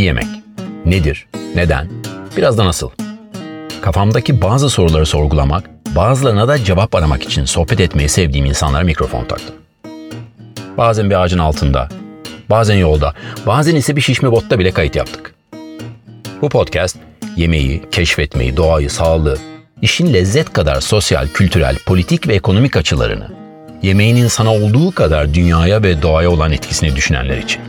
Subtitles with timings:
[0.00, 0.26] İyi yemek.
[0.84, 1.26] Nedir?
[1.54, 1.88] Neden?
[2.36, 2.90] Biraz da nasıl?
[3.82, 9.54] Kafamdaki bazı soruları sorgulamak, bazılarına da cevap aramak için sohbet etmeyi sevdiğim insanlara mikrofon taktım.
[10.78, 11.88] Bazen bir ağacın altında,
[12.50, 13.14] bazen yolda,
[13.46, 15.34] bazen ise bir şişme botta bile kayıt yaptık.
[16.42, 16.96] Bu podcast
[17.36, 19.38] yemeği, keşfetmeyi, doğayı, sağlığı,
[19.82, 23.28] işin lezzet kadar sosyal, kültürel, politik ve ekonomik açılarını,
[23.82, 27.62] yemeğin insana olduğu kadar dünyaya ve doğaya olan etkisini düşünenler için.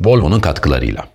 [0.00, 1.13] Volvo'nun katkılarıyla.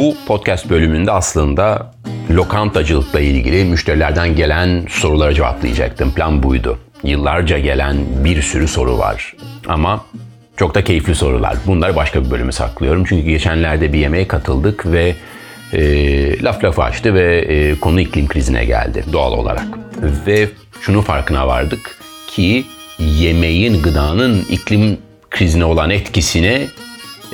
[0.00, 1.92] Bu podcast bölümünde aslında
[2.30, 6.14] lokantacılıkla ilgili müşterilerden gelen sorulara cevaplayacaktım.
[6.14, 6.78] Plan buydu.
[7.02, 9.34] Yıllarca gelen bir sürü soru var.
[9.68, 10.04] Ama
[10.56, 11.56] çok da keyifli sorular.
[11.66, 13.04] Bunları başka bir bölüme saklıyorum.
[13.04, 15.14] Çünkü geçenlerde bir yemeğe katıldık ve
[15.72, 19.66] e, laf lafı açtı ve e, konu iklim krizine geldi doğal olarak.
[20.26, 20.48] Ve
[20.80, 22.64] şunu farkına vardık ki
[22.98, 24.98] yemeğin, gıdanın iklim
[25.30, 26.66] krizine olan etkisini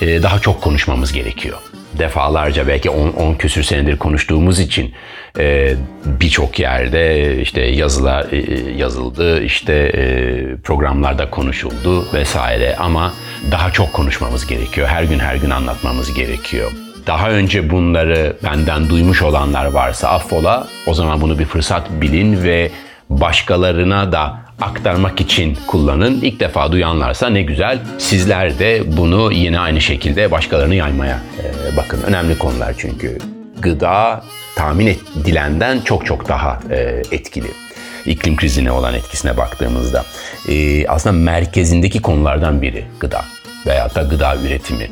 [0.01, 1.59] e, daha çok konuşmamız gerekiyor.
[1.99, 4.95] Defalarca belki 10 küsür senedir konuştuğumuz için
[5.39, 13.13] e, birçok yerde işte yazılar e, yazıldı, işte e, programlarda konuşuldu vesaire ama
[13.51, 14.89] daha çok konuşmamız gerekiyor.
[14.89, 16.73] Her gün her gün anlatmamız gerekiyor.
[17.07, 20.67] Daha önce bunları benden duymuş olanlar varsa affola.
[20.87, 22.71] O zaman bunu bir fırsat bilin ve
[23.11, 26.21] başkalarına da aktarmak için kullanın.
[26.21, 27.79] İlk defa duyanlarsa ne güzel.
[27.99, 32.03] Sizler de bunu yine aynı şekilde başkalarını yaymaya e, bakın.
[32.03, 33.19] Önemli konular çünkü.
[33.59, 34.25] Gıda
[34.57, 37.49] tahmin edilenden çok çok daha e, etkili.
[38.07, 40.05] İklim krizine olan etkisine baktığımızda.
[40.49, 43.25] E, aslında merkezindeki konulardan biri gıda
[43.67, 44.91] veya da gıda üretimi.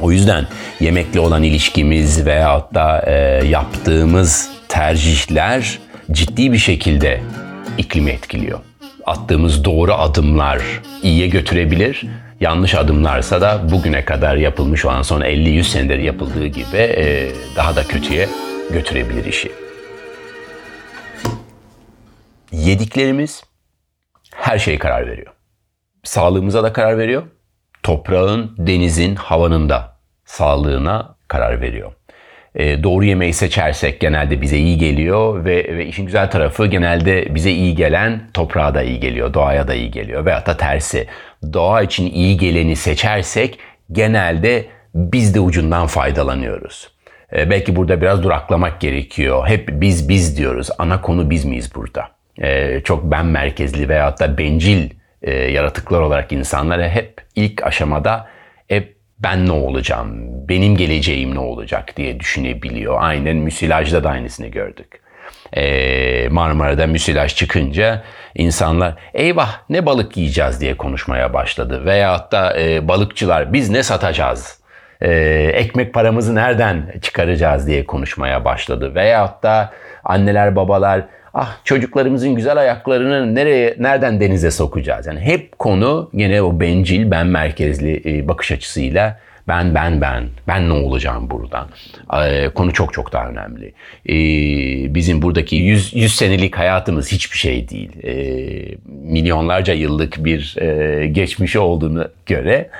[0.00, 0.46] O yüzden
[0.80, 3.12] yemekle olan ilişkimiz veyahut da e,
[3.48, 5.78] yaptığımız tercihler
[6.12, 7.20] ciddi bir şekilde
[7.78, 8.60] iklimi etkiliyor.
[9.06, 10.62] Attığımız doğru adımlar
[11.02, 12.06] iyiye götürebilir.
[12.40, 17.82] Yanlış adımlarsa da bugüne kadar yapılmış olan son 50-100 senedir yapıldığı gibi e, daha da
[17.82, 18.28] kötüye
[18.70, 19.52] götürebilir işi.
[22.52, 23.44] Yediklerimiz
[24.34, 25.32] her şey karar veriyor.
[26.04, 27.22] Sağlığımıza da karar veriyor.
[27.82, 31.92] Toprağın, denizin, havanın da sağlığına karar veriyor.
[32.54, 37.50] E, doğru yemeği seçersek genelde bize iyi geliyor ve, ve işin güzel tarafı genelde bize
[37.50, 41.06] iyi gelen toprağa da iyi geliyor, doğaya da iyi geliyor veyahut da tersi.
[41.52, 43.58] Doğa için iyi geleni seçersek
[43.92, 46.88] genelde biz de ucundan faydalanıyoruz.
[47.36, 49.48] E, belki burada biraz duraklamak gerekiyor.
[49.48, 50.68] Hep biz biz diyoruz.
[50.78, 52.08] Ana konu biz miyiz burada?
[52.42, 54.90] E, çok ben merkezli veyahut da bencil
[55.22, 58.28] e, yaratıklar olarak insanlara hep ilk aşamada
[59.22, 62.96] ben ne olacağım, benim geleceğim ne olacak diye düşünebiliyor.
[63.00, 65.00] Aynen müsilajda da aynısını gördük.
[65.56, 68.02] Ee, Marmara'da müsilaj çıkınca
[68.34, 71.86] insanlar eyvah ne balık yiyeceğiz diye konuşmaya başladı.
[71.86, 74.60] Veyahut da e, balıkçılar biz ne satacağız,
[75.00, 75.12] e,
[75.54, 78.94] ekmek paramızı nereden çıkaracağız diye konuşmaya başladı.
[78.94, 79.70] Veyahut da
[80.04, 81.04] anneler babalar
[81.34, 85.06] ah çocuklarımızın güzel ayaklarını nereye nereden denize sokacağız?
[85.06, 90.68] Yani hep konu yine o bencil ben merkezli e, bakış açısıyla ben ben ben ben
[90.68, 91.68] ne olacağım buradan?
[92.26, 93.72] E, konu çok çok daha önemli.
[94.08, 94.14] E,
[94.94, 97.90] bizim buradaki 100, 100 senelik hayatımız hiçbir şey değil.
[98.86, 100.56] milyonlarca yıllık bir
[101.06, 102.70] geçmişi olduğunu göre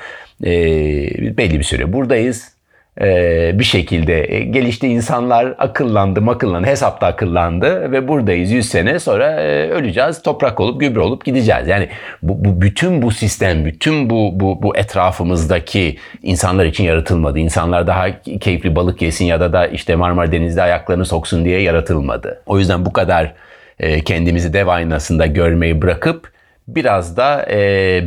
[1.37, 2.60] belli bir süre buradayız
[3.01, 9.41] ee, bir şekilde e, gelişti insanlar akıllandı akıllandı hesapta akıllandı ve buradayız 100 sene sonra
[9.41, 11.69] e, öleceğiz toprak olup gübre olup gideceğiz.
[11.69, 11.89] Yani
[12.23, 17.39] bu, bu bütün bu sistem bütün bu, bu, bu etrafımızdaki insanlar için yaratılmadı.
[17.39, 22.43] İnsanlar daha keyifli balık yesin ya da da işte Marmara Denizi'de ayaklarını soksun diye yaratılmadı.
[22.47, 23.35] O yüzden bu kadar
[23.79, 26.33] e, kendimizi dev aynasında görmeyi bırakıp
[26.69, 27.47] biraz da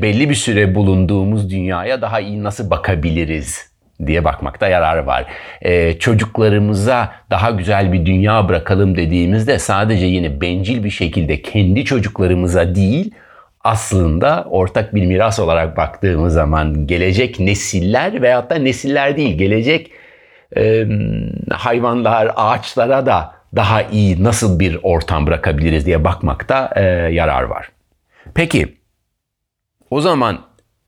[0.02, 3.73] belli bir süre bulunduğumuz dünyaya daha iyi nasıl bakabiliriz
[4.08, 5.26] diye bakmakta yarar var.
[5.62, 12.76] Ee, çocuklarımıza daha güzel bir dünya bırakalım dediğimizde sadece yine bencil bir şekilde kendi çocuklarımıza
[12.76, 13.14] değil
[13.64, 19.92] aslında ortak bir miras olarak baktığımız zaman gelecek nesiller veyahut da nesiller değil gelecek
[20.58, 20.86] e,
[21.52, 26.84] hayvanlar, ağaçlara da daha iyi nasıl bir ortam bırakabiliriz diye bakmakta e,
[27.14, 27.72] yarar var.
[28.36, 28.78] Peki
[29.90, 30.40] o zaman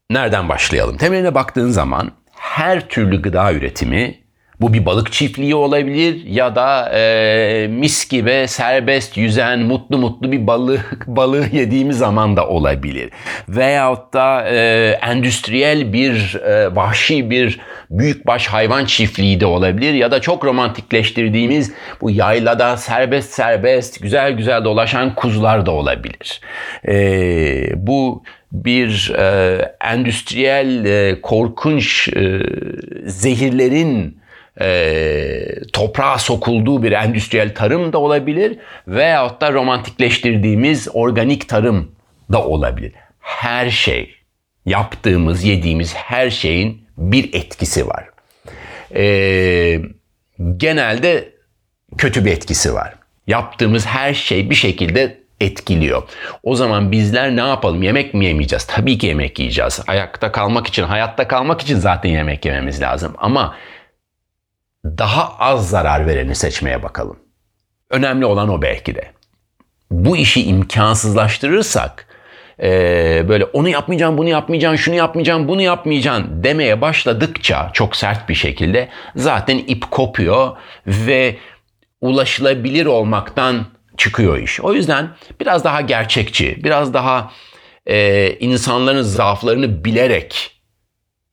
[0.09, 0.97] nereden başlayalım?
[0.97, 2.11] Temeline baktığın zaman
[2.45, 4.24] her türlü gıda üretimi
[4.61, 10.47] Bu bir balık çiftliği olabilir ya da e, mis gibi serbest yüzen mutlu mutlu bir
[10.47, 13.09] balık balığı yediğimiz zaman da olabilir.
[13.49, 17.59] Veyahut da e, endüstriyel bir e, vahşi bir
[17.89, 24.63] büyükbaş hayvan çiftliği de olabilir ya da çok romantikleştirdiğimiz bu yaylada serbest serbest güzel güzel
[24.63, 26.41] dolaşan kuzular da olabilir.
[26.87, 32.39] E, bu bir e, endüstriyel e, korkunç e,
[33.05, 34.17] zehirlerin
[34.61, 38.57] e, toprağa sokulduğu bir endüstriyel tarım da olabilir
[38.87, 41.91] veyahut da romantikleştirdiğimiz organik tarım
[42.31, 42.91] da olabilir.
[43.19, 44.15] Her şey,
[44.65, 48.05] yaptığımız, yediğimiz her şeyin bir etkisi var.
[48.95, 49.81] E,
[50.57, 51.29] genelde
[51.97, 52.93] kötü bir etkisi var.
[53.27, 56.03] Yaptığımız her şey bir şekilde etkiliyor.
[56.43, 57.83] O zaman bizler ne yapalım?
[57.83, 58.65] Yemek mi yemeyeceğiz?
[58.65, 59.81] Tabii ki yemek yiyeceğiz.
[59.87, 63.13] Ayakta kalmak için, hayatta kalmak için zaten yemek yememiz lazım.
[63.17, 63.55] Ama
[64.85, 67.19] daha az zarar vereni seçmeye bakalım.
[67.89, 69.11] Önemli olan o belki de.
[69.91, 72.07] Bu işi imkansızlaştırırsak
[72.63, 72.69] e,
[73.29, 78.89] böyle onu yapmayacağım, bunu yapmayacağım, şunu yapmayacağım, bunu yapmayacağım demeye başladıkça çok sert bir şekilde
[79.15, 81.37] zaten ip kopuyor ve
[82.01, 83.65] ulaşılabilir olmaktan
[83.97, 84.61] çıkıyor iş.
[84.61, 85.09] O yüzden
[85.39, 87.31] biraz daha gerçekçi, biraz daha
[87.85, 90.61] e, insanların zaaflarını bilerek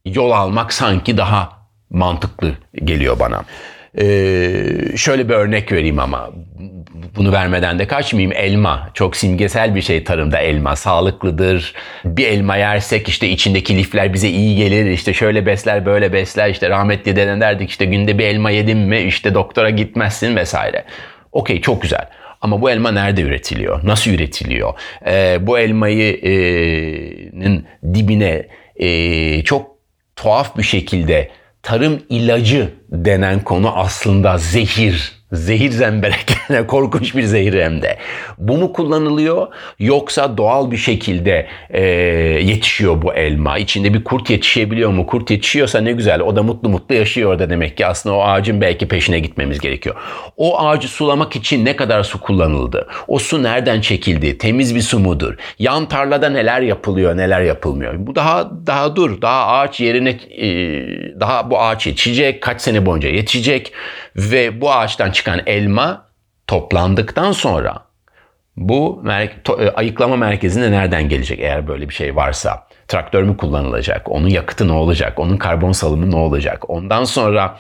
[0.05, 1.62] yol almak sanki daha
[1.93, 2.53] mantıklı
[2.85, 3.44] geliyor bana.
[3.99, 6.31] Ee, şöyle bir örnek vereyim ama
[7.17, 8.33] bunu vermeden de kaçmayayım.
[8.33, 11.75] Elma çok simgesel bir şey tarımda elma sağlıklıdır.
[12.05, 14.91] Bir elma yersek işte içindeki lifler bize iyi gelir.
[14.91, 19.00] İşte şöyle besler böyle besler işte rahmetli deden derdik işte günde bir elma yedim mi
[19.00, 20.85] işte doktora gitmezsin vesaire.
[21.33, 22.09] Okey çok güzel.
[22.41, 23.81] Ama bu elma nerede üretiliyor?
[23.87, 24.75] Nasıl üretiliyor?
[25.06, 28.47] Ee, bu elmayının e, dibine
[28.77, 29.77] e, çok
[30.17, 31.31] tuhaf bir şekilde
[31.62, 36.37] tarım ilacı denen konu aslında zehir Zehir zemberek,
[36.69, 37.96] korkunç bir zehir hem de.
[38.38, 39.46] Bu mu kullanılıyor
[39.79, 41.82] yoksa doğal bir şekilde e,
[42.43, 43.58] yetişiyor bu elma?
[43.58, 45.06] İçinde bir kurt yetişebiliyor mu?
[45.06, 48.61] Kurt yetişiyorsa ne güzel o da mutlu mutlu yaşıyor orada demek ki aslında o ağacın
[48.61, 49.96] belki peşine gitmemiz gerekiyor.
[50.37, 52.88] O ağacı sulamak için ne kadar su kullanıldı?
[53.08, 54.38] O su nereden çekildi?
[54.38, 55.34] Temiz bir su mudur?
[55.58, 57.94] Yan tarlada neler yapılıyor neler yapılmıyor?
[57.99, 60.50] Bu daha daha dur daha ağaç yerine e,
[61.20, 63.73] daha bu ağaç yetişecek kaç sene boyunca yetişecek
[64.17, 66.07] ve bu ağaçtan çıkan elma
[66.47, 67.79] toplandıktan sonra
[68.57, 69.05] bu
[69.59, 72.67] e, ayıklama merkezine nereden gelecek eğer böyle bir şey varsa?
[72.89, 74.11] Traktör mü kullanılacak?
[74.11, 75.19] Onun yakıtı ne olacak?
[75.19, 76.71] Onun karbon salımı ne olacak?
[76.71, 77.59] Ondan sonra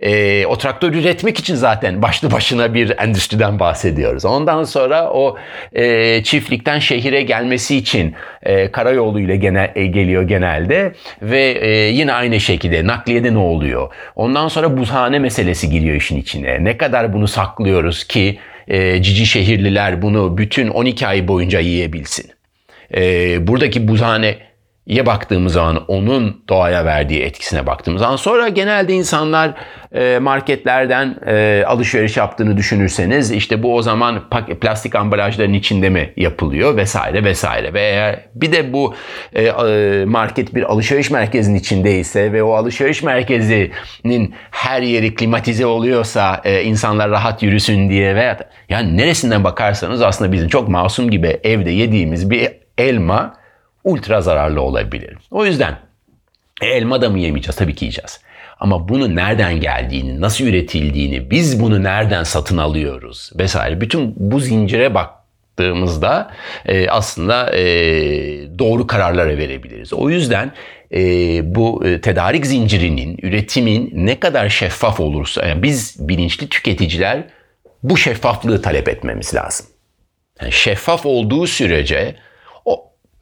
[0.00, 4.24] e, o traktör üretmek için zaten başlı başına bir endüstriden bahsediyoruz.
[4.24, 5.36] Ondan sonra o
[5.72, 10.92] e, çiftlikten şehire gelmesi için e, karayoluyla genel, e, geliyor genelde
[11.22, 13.92] ve e, yine aynı şekilde nakliyede ne oluyor?
[14.16, 16.64] Ondan sonra buzhane meselesi giriyor işin içine.
[16.64, 18.38] Ne kadar bunu saklıyoruz ki
[18.68, 22.30] e, cici şehirliler bunu bütün 12 ay boyunca yiyebilsin?
[22.94, 24.36] E, buradaki buzhane
[24.86, 29.54] ye baktığımız zaman onun doğaya verdiği etkisine baktığımız zaman sonra genelde insanlar
[29.94, 34.28] e, marketlerden e, alışveriş yaptığını düşünürseniz işte bu o zaman
[34.60, 37.74] plastik ambalajların içinde mi yapılıyor vesaire vesaire.
[37.74, 38.94] Ve eğer bir de bu
[39.36, 47.10] e, market bir alışveriş merkezinin içindeyse ve o alışveriş merkezinin her yeri klimatize oluyorsa insanlar
[47.10, 48.38] rahat yürüsün diye veya
[48.68, 52.48] yani neresinden bakarsanız aslında bizim çok masum gibi evde yediğimiz bir
[52.78, 53.43] elma
[53.84, 55.16] ultra zararlı olabilir.
[55.30, 55.78] O yüzden
[56.62, 57.56] elma da mı yemeyeceğiz?
[57.56, 58.20] Tabii ki yiyeceğiz.
[58.60, 63.80] Ama bunu nereden geldiğini, nasıl üretildiğini, biz bunu nereden satın alıyoruz vesaire.
[63.80, 66.30] Bütün bu zincire baktığımızda
[66.66, 67.62] e, aslında e,
[68.58, 69.92] doğru kararlara verebiliriz.
[69.92, 70.52] O yüzden
[70.94, 71.00] e,
[71.54, 77.24] bu e, tedarik zincirinin, üretimin ne kadar şeffaf olursa, yani biz bilinçli tüketiciler
[77.82, 79.66] bu şeffaflığı talep etmemiz lazım.
[80.40, 82.14] Yani şeffaf olduğu sürece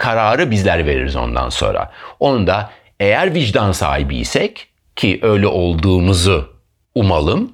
[0.02, 1.90] kararı bizler veririz ondan sonra.
[2.20, 6.48] Onu da eğer vicdan sahibiysek ki öyle olduğumuzu
[6.94, 7.52] umalım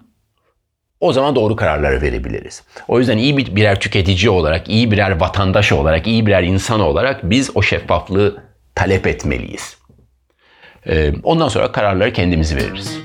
[1.00, 2.62] o zaman doğru kararları verebiliriz.
[2.88, 7.31] O yüzden iyi bir birer tüketici olarak, iyi birer vatandaş olarak, iyi birer insan olarak
[7.31, 8.43] biz o şeffaflığı
[8.75, 9.78] talep etmeliyiz.
[10.87, 12.99] Ee, ondan sonra kararları kendimiz veririz.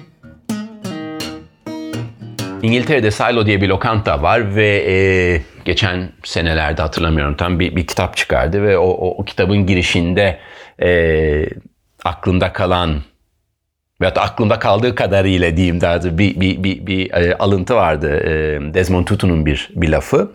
[2.62, 4.94] İngiltere'de Silo diye bir lokanta var ve e,
[5.66, 10.40] geçen senelerde hatırlamıyorum tam bir, bir kitap çıkardı ve o, o, o kitabın girişinde
[10.82, 11.46] e,
[12.04, 13.02] aklımda kalan
[14.02, 18.18] veyahut aklımda kaldığı kadarıyla diyeyim daha bir, bir, bir, bir e, alıntı vardı.
[18.18, 20.32] E, Desmond Tutu'nun bir, bir lafı.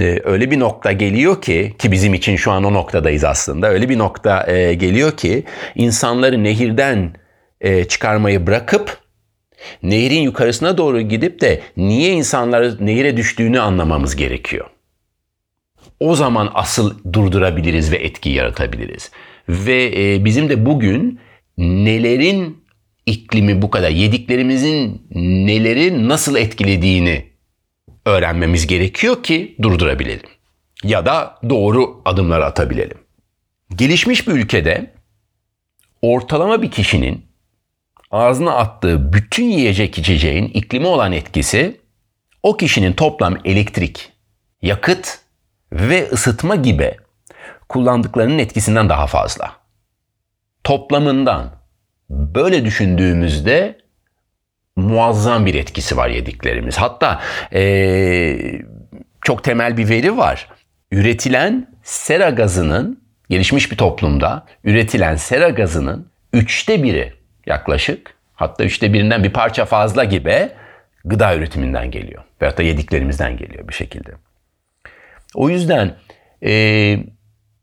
[0.00, 3.68] E, öyle bir nokta geliyor ki ki bizim için şu an o noktadayız aslında.
[3.68, 7.12] Öyle bir nokta geliyor ki insanları nehirden
[7.88, 8.98] çıkarmayı bırakıp
[9.82, 14.66] Nehrin yukarısına doğru gidip de niye insanlar nehire düştüğünü anlamamız gerekiyor.
[16.00, 19.10] O zaman asıl durdurabiliriz ve etki yaratabiliriz.
[19.48, 21.20] Ve e, bizim de bugün
[21.58, 22.64] nelerin
[23.06, 25.06] iklimi bu kadar yediklerimizin
[25.46, 27.30] neleri nasıl etkilediğini
[28.06, 30.28] öğrenmemiz gerekiyor ki durdurabilelim.
[30.84, 32.98] Ya da doğru adımlar atabilelim.
[33.76, 34.90] Gelişmiş bir ülkede
[36.02, 37.29] ortalama bir kişinin
[38.10, 41.80] ağzına attığı bütün yiyecek içeceğin iklimi olan etkisi
[42.42, 44.12] o kişinin toplam elektrik,
[44.62, 45.18] yakıt
[45.72, 46.96] ve ısıtma gibi
[47.68, 49.52] kullandıklarının etkisinden daha fazla.
[50.64, 51.50] Toplamından
[52.10, 53.78] böyle düşündüğümüzde
[54.76, 56.76] muazzam bir etkisi var yediklerimiz.
[56.76, 57.20] Hatta
[57.52, 58.62] ee,
[59.22, 60.48] çok temel bir veri var.
[60.92, 63.00] Üretilen sera gazının
[63.30, 67.19] gelişmiş bir toplumda üretilen sera gazının üçte biri
[67.50, 70.48] yaklaşık hatta üçte birinden bir parça fazla gibi
[71.04, 72.22] gıda üretiminden geliyor.
[72.42, 74.10] Veyahut da yediklerimizden geliyor bir şekilde.
[75.34, 75.94] O yüzden
[76.42, 76.52] e,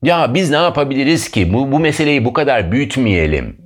[0.04, 3.58] ya biz ne yapabiliriz ki bu, bu meseleyi bu kadar büyütmeyelim.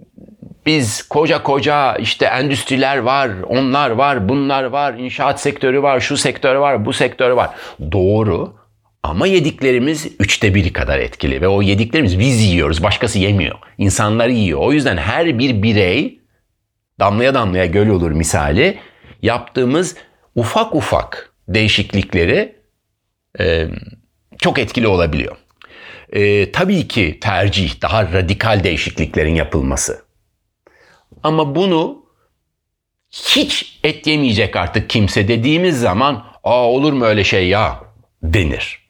[0.66, 6.56] Biz koca koca işte endüstriler var, onlar var, bunlar var, inşaat sektörü var, şu sektör
[6.56, 7.50] var, bu sektör var.
[7.92, 8.61] Doğru
[9.03, 13.60] ama yediklerimiz üçte biri kadar etkili ve o yediklerimiz biz yiyoruz, başkası yemiyor.
[13.77, 14.60] İnsanlar yiyor.
[14.60, 16.20] O yüzden her bir birey
[17.00, 18.79] damlaya damlaya göl olur misali
[19.22, 19.96] yaptığımız
[20.36, 22.55] ufak ufak değişiklikleri
[23.39, 23.67] e,
[24.38, 25.36] çok etkili olabiliyor.
[26.13, 30.05] E, tabii ki tercih daha radikal değişikliklerin yapılması.
[31.24, 32.05] Ama bunu
[33.12, 37.84] hiç et yemeyecek artık kimse dediğimiz zaman aa olur mu öyle şey ya
[38.24, 38.81] denir.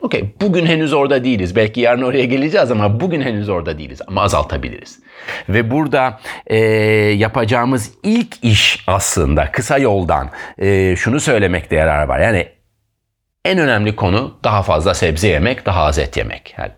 [0.00, 1.56] Okey bugün henüz orada değiliz.
[1.56, 4.00] Belki yarın oraya geleceğiz ama bugün henüz orada değiliz.
[4.06, 4.98] Ama azaltabiliriz.
[5.48, 6.56] Ve burada e,
[7.16, 12.20] yapacağımız ilk iş aslında kısa yoldan e, şunu söylemekte yarar var.
[12.20, 12.48] Yani
[13.44, 16.54] en önemli konu daha fazla sebze yemek, daha az et yemek.
[16.58, 16.70] Yani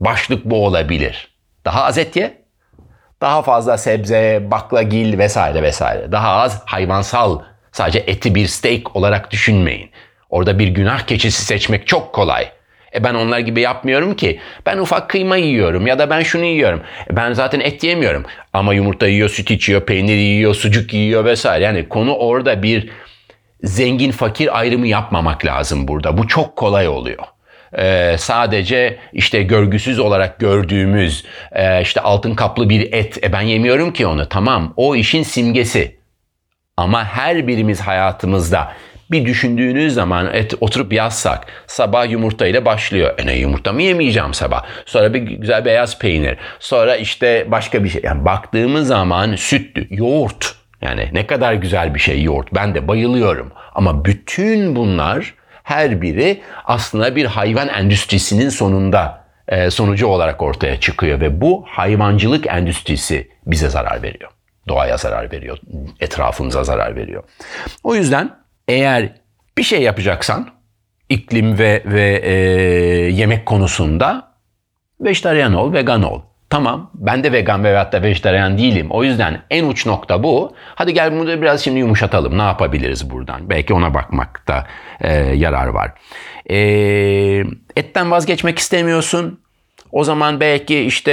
[0.00, 1.36] başlık bu olabilir.
[1.64, 2.44] Daha az et ye,
[3.20, 6.12] daha fazla sebze, baklagil vesaire vesaire.
[6.12, 9.90] Daha az hayvansal, sadece eti bir steak olarak düşünmeyin.
[10.30, 12.59] Orada bir günah keçisi seçmek çok kolay.
[12.94, 14.40] E ben onlar gibi yapmıyorum ki.
[14.66, 16.82] Ben ufak kıyma yiyorum ya da ben şunu yiyorum.
[17.10, 18.24] E ben zaten et yemiyorum.
[18.52, 21.64] Ama yumurta yiyor, süt içiyor, peynir yiyor, sucuk yiyor vesaire.
[21.64, 22.90] Yani konu orada bir
[23.62, 26.18] zengin fakir ayrımı yapmamak lazım burada.
[26.18, 27.24] Bu çok kolay oluyor.
[27.78, 33.24] Ee, sadece işte görgüsüz olarak gördüğümüz e, işte altın kaplı bir et.
[33.24, 34.28] E ben yemiyorum ki onu.
[34.28, 36.00] Tamam o işin simgesi.
[36.76, 38.72] Ama her birimiz hayatımızda
[39.10, 43.14] bir düşündüğünüz zaman et, oturup yazsak sabah yumurta ile başlıyor.
[43.18, 44.64] E ne yumurta mı yemeyeceğim sabah?
[44.86, 46.36] Sonra bir güzel beyaz peynir.
[46.58, 48.00] Sonra işte başka bir şey.
[48.04, 50.54] Yani baktığımız zaman süt, yoğurt.
[50.82, 52.54] Yani ne kadar güzel bir şey yoğurt.
[52.54, 53.52] Ben de bayılıyorum.
[53.74, 61.20] Ama bütün bunlar her biri aslında bir hayvan endüstrisinin sonunda e, sonucu olarak ortaya çıkıyor
[61.20, 64.30] ve bu hayvancılık endüstrisi bize zarar veriyor.
[64.68, 65.58] Doğaya zarar veriyor,
[66.00, 67.22] etrafımıza zarar veriyor.
[67.84, 68.39] O yüzden
[68.70, 69.12] eğer
[69.58, 70.48] bir şey yapacaksan
[71.08, 72.32] iklim ve ve e,
[73.10, 74.32] yemek konusunda
[75.00, 76.20] vejetaryen ol, vegan ol.
[76.50, 78.86] Tamam ben de vegan ve hatta vejetaryen değilim.
[78.90, 80.54] O yüzden en uç nokta bu.
[80.74, 82.38] Hadi gel bunu da biraz şimdi yumuşatalım.
[82.38, 83.50] Ne yapabiliriz buradan?
[83.50, 84.66] Belki ona bakmakta
[85.00, 85.92] e, yarar var.
[86.50, 86.56] E,
[87.76, 89.40] etten vazgeçmek istemiyorsun.
[89.92, 91.12] O zaman belki işte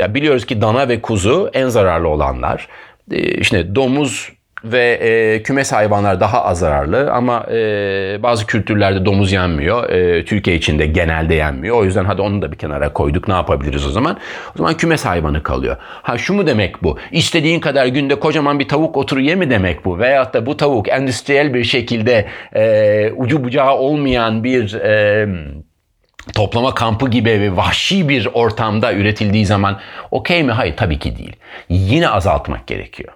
[0.00, 2.68] e, biliyoruz ki dana ve kuzu en zararlı olanlar.
[3.10, 4.35] E, işte domuz
[4.72, 7.56] ve e, kümes hayvanlar daha az zararlı ama e,
[8.22, 9.90] bazı kültürlerde domuz yenmiyor.
[9.90, 11.76] E, Türkiye içinde genelde yenmiyor.
[11.76, 13.28] O yüzden hadi onu da bir kenara koyduk.
[13.28, 14.18] Ne yapabiliriz o zaman?
[14.54, 15.76] O zaman kümes hayvanı kalıyor.
[15.80, 16.98] Ha şu mu demek bu?
[17.10, 19.98] İstediğin kadar günde kocaman bir tavuk otur ye mi demek bu?
[19.98, 24.74] Veyahut da bu tavuk endüstriyel bir şekilde e, ucu bucağı olmayan bir...
[24.74, 25.26] E,
[26.34, 29.80] toplama kampı gibi ve vahşi bir ortamda üretildiği zaman
[30.10, 30.52] okey mi?
[30.52, 31.36] Hayır tabii ki değil.
[31.68, 33.15] Yine azaltmak gerekiyor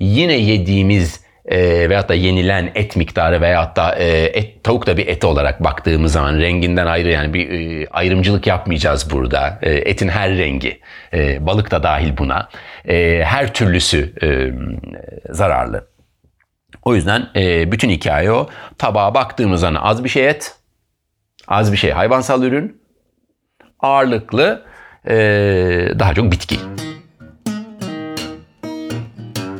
[0.00, 5.06] yine yediğimiz e, veyahut da yenilen et miktarı veyahut da e, et, tavuk da bir
[5.06, 9.58] et olarak baktığımız zaman renginden ayrı yani bir e, ayrımcılık yapmayacağız burada.
[9.62, 10.80] E, etin her rengi,
[11.12, 12.48] e, balık da dahil buna.
[12.88, 14.28] E, her türlüsü e,
[15.32, 15.88] zararlı.
[16.82, 18.48] O yüzden e, bütün hikaye o.
[18.78, 20.54] Tabağa baktığımız zaman az bir şey et,
[21.48, 22.82] az bir şey hayvansal ürün,
[23.80, 24.64] ağırlıklı
[25.08, 25.16] e,
[25.98, 26.87] daha çok bitki.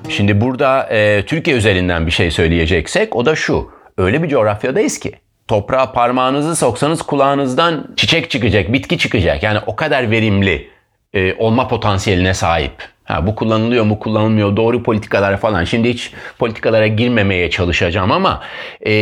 [0.09, 3.71] Şimdi burada e, Türkiye üzerinden bir şey söyleyeceksek o da şu.
[3.99, 5.13] Öyle bir coğrafyadayız ki
[5.49, 9.43] toprağa parmağınızı soksanız kulağınızdan çiçek çıkacak, bitki çıkacak.
[9.43, 10.69] Yani o kadar verimli
[11.15, 12.73] e, olma potansiyeline sahip
[13.09, 15.65] Ha, bu kullanılıyor mu kullanılmıyor doğru politikalar falan.
[15.65, 18.43] Şimdi hiç politikalara girmemeye çalışacağım ama
[18.87, 18.93] e,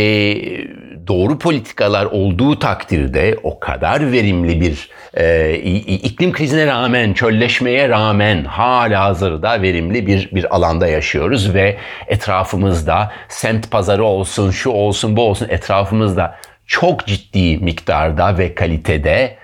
[1.08, 9.04] doğru politikalar olduğu takdirde o kadar verimli bir e, iklim krizine rağmen, çölleşmeye rağmen hala
[9.04, 15.48] hazırda verimli bir, bir alanda yaşıyoruz ve etrafımızda semt pazarı olsun, şu olsun, bu olsun
[15.48, 16.34] etrafımızda
[16.66, 19.36] çok ciddi miktarda ve kalitede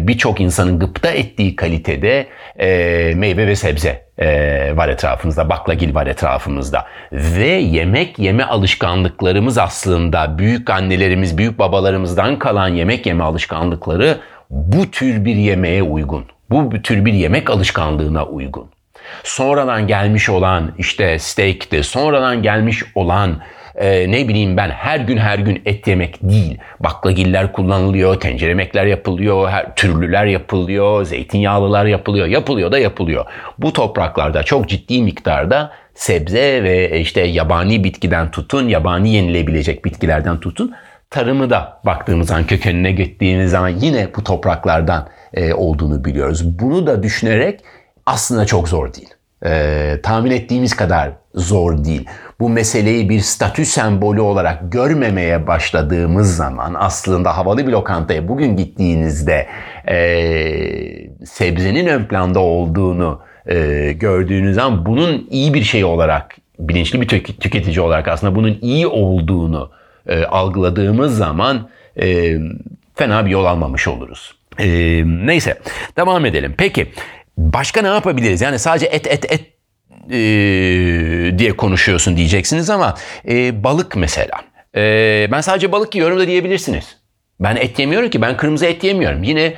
[0.00, 2.26] birçok insanın gıpta ettiği kalitede
[2.60, 6.86] e, meyve ve sebze e, var etrafımızda, baklagil var etrafımızda.
[7.12, 14.18] Ve yemek yeme alışkanlıklarımız aslında büyük annelerimiz, büyük babalarımızdan kalan yemek yeme alışkanlıkları
[14.50, 16.24] bu tür bir yemeğe uygun.
[16.50, 18.70] Bu tür bir yemek alışkanlığına uygun.
[19.24, 23.40] Sonradan gelmiş olan işte steak'ti, sonradan gelmiş olan
[23.74, 26.58] e, ne bileyim ben her gün her gün et yemek değil.
[26.80, 32.26] Baklagiller kullanılıyor, tencere yemekler yapılıyor, her türlüler yapılıyor, zeytinyağlılar yapılıyor.
[32.26, 33.24] Yapılıyor da yapılıyor.
[33.58, 40.74] Bu topraklarda çok ciddi miktarda sebze ve işte yabani bitkiden tutun, yabani yenilebilecek bitkilerden tutun
[41.10, 46.58] tarımı da baktığımız zaman kökenine gittiğimiz zaman yine bu topraklardan e, olduğunu biliyoruz.
[46.58, 47.60] Bunu da düşünerek
[48.06, 49.14] aslında çok zor değil.
[49.44, 52.08] E, tahmin ettiğimiz kadar zor değil.
[52.40, 59.48] Bu meseleyi bir statü sembolü olarak görmemeye başladığımız zaman aslında havalı bir lokantaya bugün gittiğinizde
[59.88, 59.96] e,
[61.24, 67.80] sebzenin ön planda olduğunu e, gördüğünüz zaman bunun iyi bir şey olarak bilinçli bir tüketici
[67.80, 69.70] olarak aslında bunun iyi olduğunu
[70.06, 71.68] e, algıladığımız zaman
[72.00, 72.36] e,
[72.94, 74.34] fena bir yol almamış oluruz.
[74.58, 74.68] E,
[75.06, 75.58] neyse
[75.96, 76.54] devam edelim.
[76.58, 76.92] Peki
[77.38, 78.40] başka ne yapabiliriz?
[78.40, 79.59] Yani sadece et et et
[80.12, 82.94] e, diye konuşuyorsun diyeceksiniz ama
[83.28, 84.40] e, balık mesela.
[84.76, 86.96] E, ben sadece balık yiyorum da diyebilirsiniz.
[87.40, 89.22] Ben et yemiyorum ki ben kırmızı et yemiyorum.
[89.22, 89.54] Yine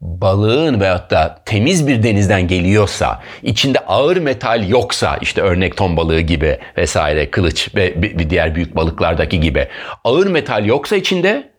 [0.00, 6.20] balığın veyahut da temiz bir denizden geliyorsa, içinde ağır metal yoksa, işte örnek ton balığı
[6.20, 9.68] gibi vesaire, kılıç ve bir diğer büyük balıklardaki gibi
[10.04, 11.52] ağır metal yoksa içinde,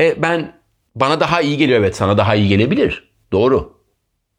[0.00, 0.52] e, ben
[0.94, 1.78] bana daha iyi geliyor.
[1.80, 3.12] Evet sana daha iyi gelebilir.
[3.32, 3.82] Doğru.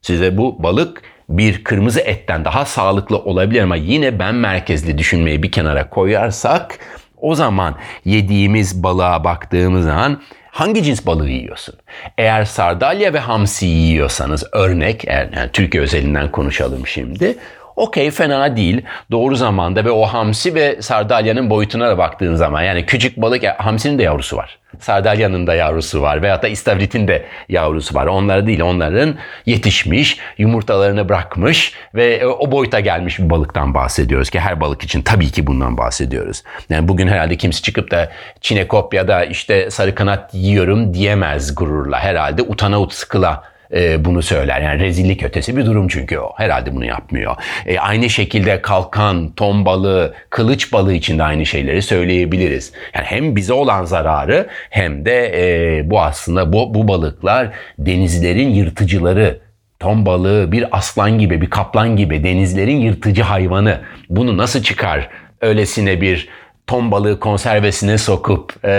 [0.02, 5.52] Size bu balık bir kırmızı etten daha sağlıklı olabilir ama yine ben merkezli düşünmeyi bir
[5.52, 6.80] kenara koyarsak
[7.18, 7.76] o zaman
[8.06, 11.76] yediğimiz balığa baktığımız zaman hangi cins balığı yiyorsun?
[12.18, 17.36] Eğer sardalya ve hamsi yiyorsanız örnek, yani Türkiye özelinden konuşalım şimdi.
[17.76, 18.82] Okey fena değil.
[19.12, 23.98] Doğru zamanda ve o hamsi ve sardalyanın boyutuna da baktığın zaman yani küçük balık hamsinin
[23.98, 24.60] de yavrusu var.
[24.80, 28.06] Sardalyanın da yavrusu var veyahut da istavritin de yavrusu var.
[28.06, 34.62] Onlar değil onların yetişmiş, yumurtalarını bırakmış ve o boyuta gelmiş bir balıktan bahsediyoruz ki her
[34.62, 36.44] balık için tabii ki bundan bahsediyoruz.
[36.70, 42.00] Yani bugün herhalde kimse çıkıp da çinekop ya da işte sarı kanat yiyorum diyemez gururla.
[42.00, 44.62] Herhalde utana ut sıkıla e, bunu söyler.
[44.62, 46.32] Yani rezillik ötesi bir durum çünkü o.
[46.38, 47.36] Herhalde bunu yapmıyor.
[47.66, 52.74] E, aynı şekilde kalkan, ton balığı, kılıç balığı için de aynı şeyleri söyleyebiliriz.
[52.96, 57.50] Yani hem bize olan zararı hem de e, bu aslında bu, bu balıklar
[57.80, 59.40] denizlerin yırtıcıları
[59.80, 63.80] ton balığı bir aslan gibi, bir kaplan gibi denizlerin yırtıcı hayvanı.
[64.10, 65.10] Bunu nasıl çıkar?
[65.42, 66.30] Öylesine bir
[66.68, 68.72] ton balığı konservesine sokup e,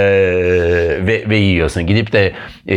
[1.07, 1.87] ve, ve yiyorsun.
[1.87, 2.33] Gidip de
[2.69, 2.77] e,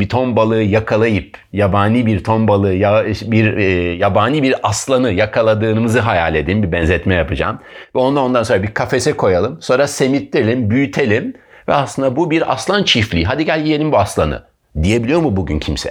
[0.00, 6.00] bir ton balığı yakalayıp yabani bir ton balığı ya, bir e, yabani bir aslanı yakaladığımızı
[6.00, 6.62] hayal edin.
[6.62, 7.58] Bir benzetme yapacağım.
[7.94, 9.62] Ve ondan ondan sonra bir kafese koyalım.
[9.62, 11.34] Sonra semittirelim, büyütelim
[11.68, 13.24] ve aslında bu bir aslan çiftliği.
[13.24, 14.42] Hadi gel yiyelim bu aslanı.
[14.82, 15.90] Diyebiliyor mu bugün kimse?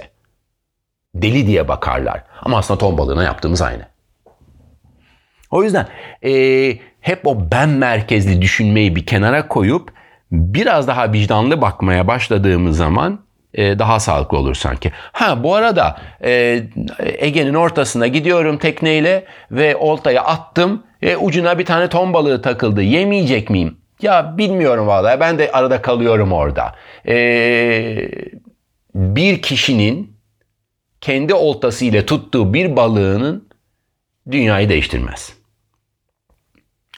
[1.14, 2.22] Deli diye bakarlar.
[2.42, 3.82] Ama aslında ton balığına yaptığımız aynı.
[5.50, 5.86] O yüzden
[6.24, 6.32] e,
[7.02, 9.92] hep o ben merkezli düşünmeyi bir kenara koyup
[10.32, 13.20] biraz daha vicdanlı bakmaya başladığımız zaman
[13.54, 14.92] e, daha sağlıklı olur sanki.
[15.12, 16.62] Ha bu arada e,
[16.98, 20.82] Ege'nin ortasına gidiyorum tekneyle ve oltaya attım.
[21.02, 22.82] E, ucuna bir tane ton balığı takıldı.
[22.82, 23.76] Yemeyecek miyim?
[24.02, 26.74] Ya bilmiyorum vallahi ben de arada kalıyorum orada.
[27.08, 27.14] E,
[28.94, 30.16] bir kişinin
[31.00, 33.48] kendi oltasıyla tuttuğu bir balığının
[34.30, 35.41] dünyayı değiştirmez.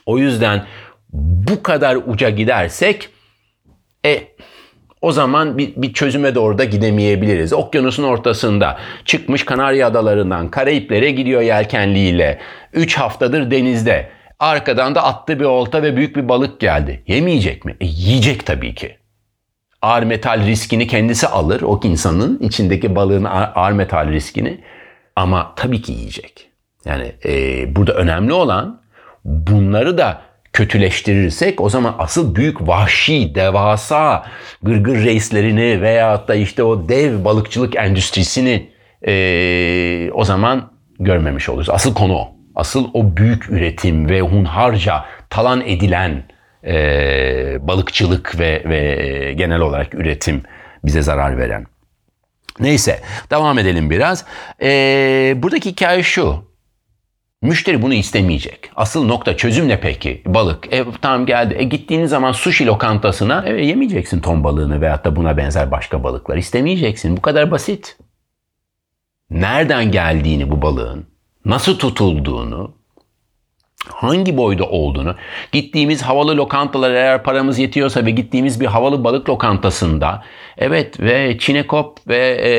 [0.05, 0.65] O yüzden
[1.13, 3.09] bu kadar uca gidersek
[4.05, 4.27] e
[5.01, 7.53] o zaman bir, bir çözüme doğru da gidemeyebiliriz.
[7.53, 12.39] Okyanusun ortasında çıkmış Kanarya Adalarından Karayiplere gidiyor yelkenliğiyle.
[12.73, 14.09] 3 haftadır denizde.
[14.39, 17.03] Arkadan da attı bir olta ve büyük bir balık geldi.
[17.07, 17.75] Yemeyecek mi?
[17.81, 18.97] E, yiyecek tabii ki.
[19.81, 21.61] Ağır metal riskini kendisi alır.
[21.61, 23.23] O insanın içindeki balığın
[23.55, 24.61] ağır metal riskini.
[25.15, 26.49] Ama tabii ki yiyecek.
[26.85, 28.81] Yani e, burada önemli olan
[29.25, 30.21] bunları da
[30.53, 34.25] kötüleştirirsek o zaman asıl büyük vahşi, devasa
[34.63, 38.69] gırgır reislerini veyahut da işte o dev balıkçılık endüstrisini
[39.07, 41.69] e, o zaman görmemiş oluruz.
[41.69, 42.35] Asıl konu o.
[42.55, 46.23] Asıl o büyük üretim ve hunharca talan edilen
[46.63, 46.73] e,
[47.67, 50.43] balıkçılık ve, ve genel olarak üretim
[50.85, 51.65] bize zarar veren.
[52.59, 52.99] Neyse
[53.31, 54.25] devam edelim biraz.
[54.61, 56.54] E, buradaki hikaye şu.
[57.45, 58.69] Müşteri bunu istemeyecek.
[58.75, 60.21] Asıl nokta çözüm ne peki?
[60.25, 60.73] Balık.
[60.73, 61.55] E, tamam geldi.
[61.57, 66.37] E, gittiğiniz zaman sushi lokantasına e, yemeyeceksin ton balığını veyahut da buna benzer başka balıklar.
[66.37, 67.17] İstemeyeceksin.
[67.17, 67.97] Bu kadar basit.
[69.29, 71.05] Nereden geldiğini bu balığın,
[71.45, 72.75] nasıl tutulduğunu,
[73.87, 75.15] hangi boyda olduğunu,
[75.51, 80.23] gittiğimiz havalı lokantalar eğer paramız yetiyorsa ve gittiğimiz bir havalı balık lokantasında
[80.57, 82.51] evet ve çinekop ve e,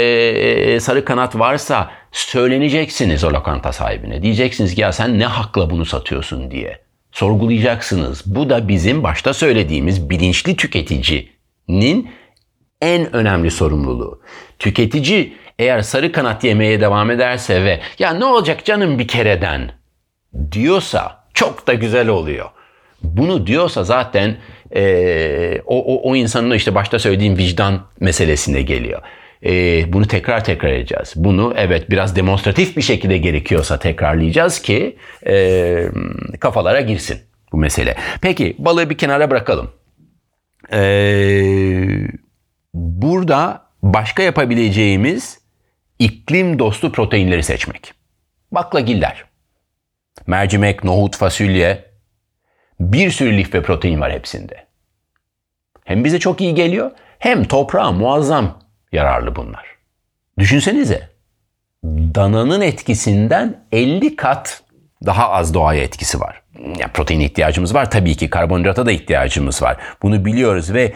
[0.74, 4.22] e, sarı kanat varsa söyleneceksiniz o lokanta sahibine.
[4.22, 6.78] Diyeceksiniz ki ya sen ne hakla bunu satıyorsun diye.
[7.12, 8.22] Sorgulayacaksınız.
[8.26, 12.10] Bu da bizim başta söylediğimiz bilinçli tüketicinin
[12.80, 14.20] en önemli sorumluluğu.
[14.58, 19.70] Tüketici eğer sarı kanat yemeye devam ederse ve ya ne olacak canım bir kereden
[20.52, 22.50] diyorsa çok da güzel oluyor.
[23.02, 24.36] Bunu diyorsa zaten
[24.76, 29.02] e, o, o, o insanın işte başta söylediğim vicdan meselesine geliyor.
[29.46, 31.12] E, bunu tekrar tekrar edeceğiz.
[31.16, 35.88] Bunu evet biraz demonstratif bir şekilde gerekiyorsa tekrarlayacağız ki e,
[36.40, 37.18] kafalara girsin
[37.52, 37.96] bu mesele.
[38.20, 39.70] Peki balığı bir kenara bırakalım.
[40.72, 40.80] E,
[42.74, 45.40] burada başka yapabileceğimiz
[45.98, 47.94] iklim dostu proteinleri seçmek.
[48.52, 49.24] Baklagiller,
[50.26, 51.84] mercimek, nohut, fasulye,
[52.80, 54.66] bir sürü lif ve protein var hepsinde.
[55.84, 58.65] Hem bize çok iyi geliyor hem toprağa muazzam
[58.96, 59.66] yararlı bunlar.
[60.38, 61.08] Düşünsenize
[62.14, 64.62] dananın etkisinden 50 kat
[65.06, 66.42] daha az doğaya etkisi var.
[66.78, 69.76] Ya protein ihtiyacımız var tabii ki karbonhidrata da ihtiyacımız var.
[70.02, 70.92] Bunu biliyoruz ve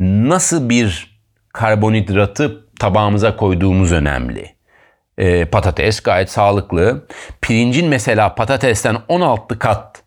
[0.00, 1.20] nasıl bir
[1.52, 4.54] karbonhidratı tabağımıza koyduğumuz önemli.
[5.18, 7.06] E, patates gayet sağlıklı.
[7.40, 10.02] Pirincin mesela patatesten 16 kat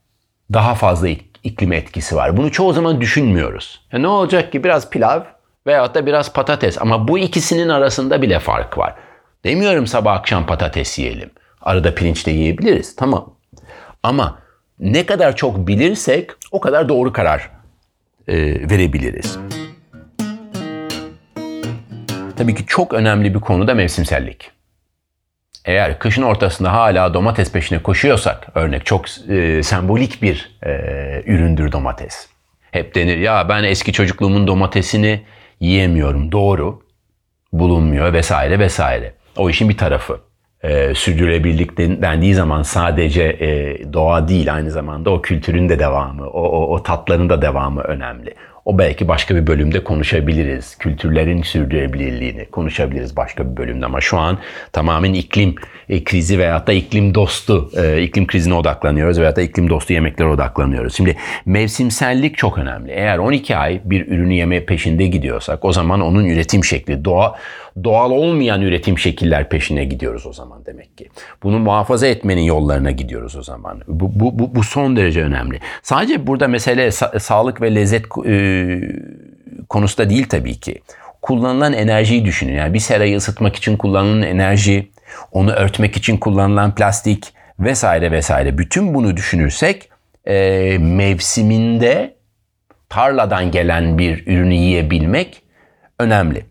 [0.53, 1.07] daha fazla
[1.43, 2.37] iklim etkisi var.
[2.37, 3.81] Bunu çoğu zaman düşünmüyoruz.
[3.91, 5.21] Ya ne olacak ki biraz pilav
[5.67, 8.95] veyahut da biraz patates ama bu ikisinin arasında bile fark var.
[9.43, 11.29] Demiyorum sabah akşam patates yiyelim.
[11.61, 13.33] Arada pirinç de yiyebiliriz tamam.
[14.03, 14.39] Ama
[14.79, 17.49] ne kadar çok bilirsek o kadar doğru karar
[18.27, 18.35] e,
[18.69, 19.39] verebiliriz.
[22.37, 24.51] Tabii ki çok önemli bir konu da mevsimsellik.
[25.65, 30.71] Eğer kışın ortasında hala domates peşine koşuyorsak, örnek çok e, sembolik bir e,
[31.25, 32.27] üründür domates.
[32.71, 35.21] Hep denir ya ben eski çocukluğumun domatesini
[35.59, 36.31] yiyemiyorum.
[36.31, 36.81] Doğru.
[37.53, 39.13] Bulunmuyor vesaire vesaire.
[39.37, 40.19] O işin bir tarafı.
[40.63, 46.41] E, sürdürülebilirlik dendiği zaman sadece e, doğa değil aynı zamanda o kültürün de devamı, o,
[46.41, 48.35] o, o tatların da devamı önemli.
[48.67, 50.77] O belki başka bir bölümde konuşabiliriz.
[50.77, 54.37] Kültürlerin sürdürülebilirliğini konuşabiliriz başka bir bölümde ama şu an
[54.71, 55.55] tamamen iklim
[55.89, 60.27] e, krizi veyahut da iklim dostu, e, iklim krizine odaklanıyoruz veyahut da iklim dostu yemeklere
[60.27, 60.95] odaklanıyoruz.
[60.95, 62.91] Şimdi mevsimsellik çok önemli.
[62.91, 67.35] Eğer 12 ay bir ürünü yeme peşinde gidiyorsak o zaman onun üretim şekli, doğa
[67.83, 71.09] doğal olmayan üretim şekiller peşine gidiyoruz o zaman demek ki.
[71.43, 73.81] Bunu muhafaza etmenin yollarına gidiyoruz o zaman.
[73.87, 75.59] Bu, bu, bu, bu son derece önemli.
[75.83, 78.56] Sadece burada mesele sa- sağlık ve lezzet e,
[79.69, 80.81] konusu da değil tabii ki.
[81.21, 82.53] Kullanılan enerjiyi düşünün.
[82.53, 84.91] Yani bir serayı ısıtmak için kullanılan enerji,
[85.31, 88.57] onu örtmek için kullanılan plastik vesaire vesaire.
[88.57, 89.89] Bütün bunu düşünürsek
[90.25, 92.15] e, mevsiminde
[92.89, 95.41] tarladan gelen bir ürünü yiyebilmek
[95.99, 96.45] önemli.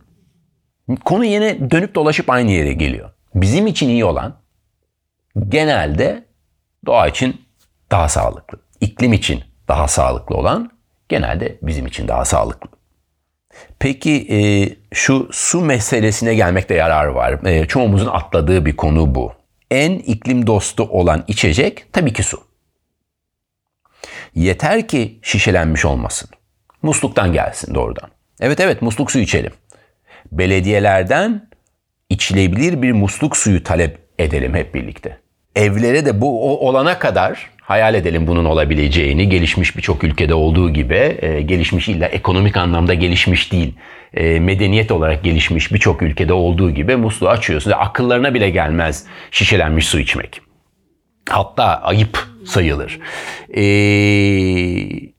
[1.05, 3.11] Konu yine dönüp dolaşıp aynı yere geliyor.
[3.35, 4.37] Bizim için iyi olan
[5.49, 6.25] genelde
[6.87, 7.41] doğa için
[7.91, 8.59] daha sağlıklı.
[8.81, 10.71] İklim için daha sağlıklı olan
[11.09, 12.71] genelde bizim için daha sağlıklı.
[13.79, 14.39] Peki e,
[14.95, 17.47] şu su meselesine gelmekte yarar var.
[17.47, 19.33] E, çoğumuzun atladığı bir konu bu.
[19.71, 22.41] En iklim dostu olan içecek tabii ki su.
[24.35, 26.31] Yeter ki şişelenmiş olmasın.
[26.83, 28.11] Musluktan gelsin doğrudan.
[28.41, 29.53] Evet evet musluk suyu içelim
[30.33, 31.49] belediyelerden
[32.09, 35.19] içilebilir bir musluk suyu talep edelim hep birlikte.
[35.57, 39.29] Evlere de bu olana kadar hayal edelim bunun olabileceğini.
[39.29, 43.75] Gelişmiş birçok ülkede olduğu gibi e, gelişmiş illa ekonomik anlamda gelişmiş değil.
[44.15, 47.71] E, medeniyet olarak gelişmiş birçok ülkede olduğu gibi musluğu açıyorsun.
[47.71, 50.41] Akıllarına bile gelmez şişelenmiş su içmek.
[51.29, 52.99] Hatta ayıp sayılır.
[53.55, 55.17] Eee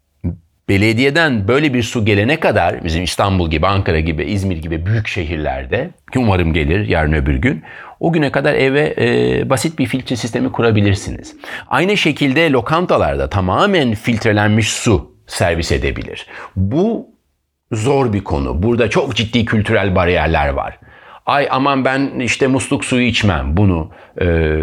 [0.69, 5.89] belediyeden böyle bir su gelene kadar bizim İstanbul gibi, Ankara gibi, İzmir gibi büyük şehirlerde
[6.13, 7.63] ki umarım gelir yarın öbür gün
[7.99, 11.35] o güne kadar eve e, basit bir filtre sistemi kurabilirsiniz.
[11.67, 16.27] Aynı şekilde lokantalarda tamamen filtrelenmiş su servis edebilir.
[16.55, 17.09] Bu
[17.71, 18.63] zor bir konu.
[18.63, 20.79] Burada çok ciddi kültürel bariyerler var.
[21.25, 23.91] ay aman ben işte musluk suyu içmem bunu.
[24.21, 24.59] Ee,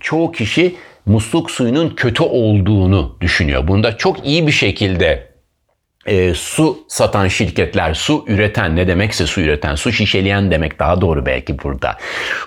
[0.00, 3.68] çoğu kişi musluk suyunun kötü olduğunu düşünüyor.
[3.68, 5.29] Bunda çok iyi bir şekilde
[6.10, 11.26] e, su satan şirketler, su üreten ne demekse su üreten, su şişeleyen demek daha doğru
[11.26, 11.96] belki burada.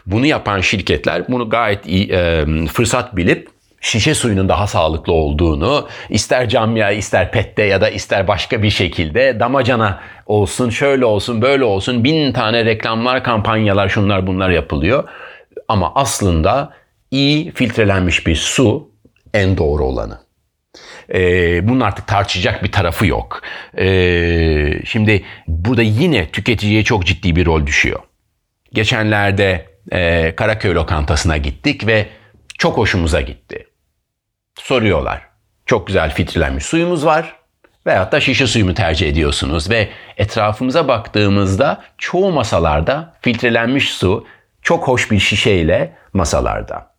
[0.06, 3.47] Bunu yapan şirketler bunu gayet iyi e, fırsat bilip
[3.82, 9.39] şişe suyunun daha sağlıklı olduğunu, ister camya, ister pette ya da ister başka bir şekilde
[9.39, 15.04] damacana olsun, şöyle olsun, böyle olsun bin tane reklamlar, kampanyalar, şunlar bunlar yapılıyor.
[15.67, 16.73] Ama aslında
[17.12, 18.89] iyi filtrelenmiş bir su
[19.34, 20.23] en doğru olanı.
[21.14, 23.42] Ee, bunun artık tartışacak bir tarafı yok.
[23.78, 28.00] Ee, şimdi burada yine tüketiciye çok ciddi bir rol düşüyor.
[28.74, 32.08] Geçenlerde e, Karaköy lokantasına gittik ve
[32.58, 33.68] çok hoşumuza gitti.
[34.60, 35.22] Soruyorlar.
[35.66, 37.44] Çok güzel filtrelenmiş suyumuz var
[37.88, 39.70] veyahut da şişe suyu mu tercih ediyorsunuz?
[39.70, 44.28] Ve etrafımıza baktığımızda çoğu masalarda filtrelenmiş su
[44.62, 46.96] çok hoş bir şişeyle masalarda.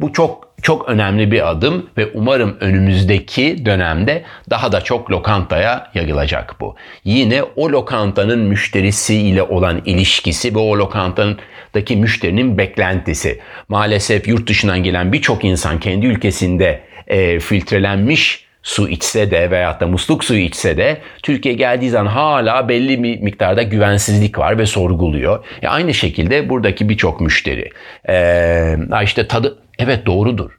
[0.00, 6.56] Bu çok çok önemli bir adım ve umarım önümüzdeki dönemde daha da çok lokantaya yayılacak
[6.60, 6.76] bu.
[7.04, 13.40] Yine o lokantanın müşterisiyle olan ilişkisi ve o lokantadaki müşterinin beklentisi.
[13.68, 19.86] Maalesef yurt dışından gelen birçok insan kendi ülkesinde e, filtrelenmiş su içse de veyahut da
[19.86, 25.44] musluk suyu içse de Türkiye geldiği zaman hala belli bir miktarda güvensizlik var ve sorguluyor.
[25.62, 27.70] E aynı şekilde buradaki birçok müşteri.
[28.08, 30.58] Ee, işte tadı evet doğrudur.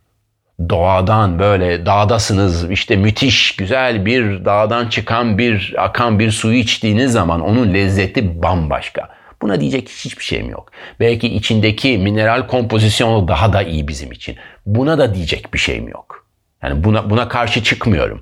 [0.69, 7.41] Doğadan böyle dağdasınız işte müthiş güzel bir dağdan çıkan bir akan bir suyu içtiğiniz zaman
[7.41, 9.09] onun lezzeti bambaşka.
[9.41, 10.71] Buna diyecek hiçbir şeyim yok.
[10.99, 14.35] Belki içindeki mineral kompozisyonu daha da iyi bizim için.
[14.65, 16.27] Buna da diyecek bir şeyim yok.
[16.63, 18.21] Yani buna, buna karşı çıkmıyorum.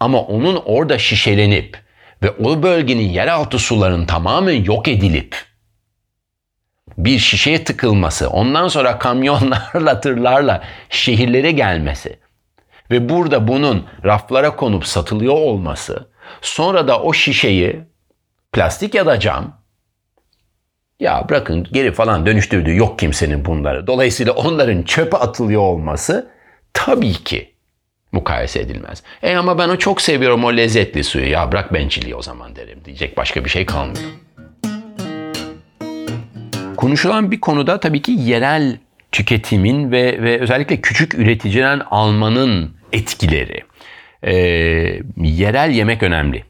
[0.00, 1.78] Ama onun orada şişelenip
[2.22, 5.36] ve o bölgenin yeraltı suların tamamen yok edilip
[6.98, 12.18] bir şişeye tıkılması, ondan sonra kamyonlarla, tırlarla şehirlere gelmesi
[12.90, 17.80] ve burada bunun raflara konup satılıyor olması, sonra da o şişeyi
[18.52, 19.62] plastik ya da cam
[21.00, 23.86] ya bırakın geri falan dönüştürdüğü yok kimsenin bunları.
[23.86, 26.30] Dolayısıyla onların çöpe atılıyor olması
[26.74, 27.54] tabii ki
[28.12, 29.02] mukayese edilmez.
[29.22, 31.30] E ama ben o çok seviyorum o lezzetli suyu.
[31.30, 32.84] Ya bırak benciliği o zaman derim.
[32.84, 34.10] Diyecek başka bir şey kalmıyor.
[36.82, 38.78] Konuşulan bir konuda tabii ki yerel
[39.12, 43.64] tüketimin ve, ve özellikle küçük üreticiden almanın etkileri.
[44.22, 44.34] Ee,
[45.16, 46.44] yerel yemek önemli.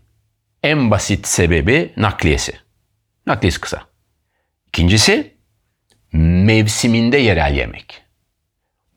[0.62, 2.52] En basit sebebi nakliyesi.
[3.26, 3.82] Nakliyesi kısa.
[4.68, 5.34] İkincisi
[6.12, 8.02] mevsiminde yerel yemek.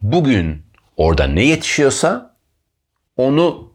[0.02, 0.66] Bugün
[0.98, 2.38] orada ne yetişiyorsa
[3.18, 3.74] onu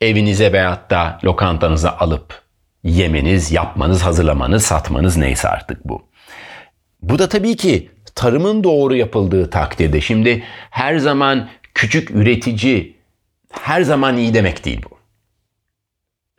[0.00, 2.42] evinize veyahut da lokantanıza alıp
[2.84, 6.08] yemeniz, yapmanız, hazırlamanız, satmanız neyse artık bu.
[7.02, 10.00] Bu da tabii ki tarımın doğru yapıldığı takdirde.
[10.00, 12.96] Şimdi her zaman küçük üretici
[13.50, 14.96] her zaman iyi demek değil bu.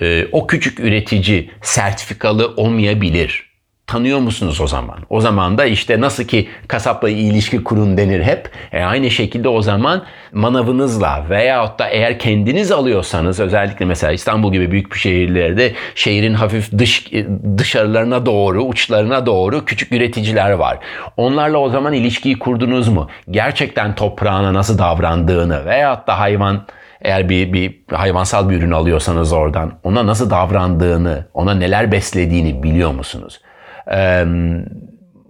[0.05, 3.46] Ee, o küçük üretici sertifikalı olmayabilir
[3.87, 4.97] tanıyor musunuz o zaman?
[5.09, 8.49] O zaman da işte nasıl ki kasapla ilişki kurun denir hep.
[8.71, 14.71] E aynı şekilde o zaman manavınızla veyahut da eğer kendiniz alıyorsanız özellikle mesela İstanbul gibi
[14.71, 17.11] büyük bir şehirlerde şehrin hafif dış
[17.57, 20.77] dışarılarına doğru, uçlarına doğru küçük üreticiler var.
[21.17, 23.09] Onlarla o zaman ilişkiyi kurdunuz mu?
[23.31, 26.65] Gerçekten toprağına nasıl davrandığını veyahut da hayvan
[27.01, 32.91] eğer bir, bir hayvansal bir ürün alıyorsanız oradan ona nasıl davrandığını, ona neler beslediğini biliyor
[32.91, 33.39] musunuz?